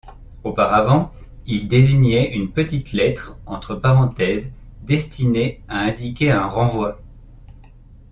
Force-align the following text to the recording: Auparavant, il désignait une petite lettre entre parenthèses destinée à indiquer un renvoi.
Auparavant, 0.43 1.13
il 1.45 1.67
désignait 1.67 2.33
une 2.33 2.49
petite 2.51 2.91
lettre 2.91 3.37
entre 3.45 3.75
parenthèses 3.75 4.51
destinée 4.81 5.61
à 5.67 5.81
indiquer 5.81 6.31
un 6.31 6.47
renvoi. 6.47 6.99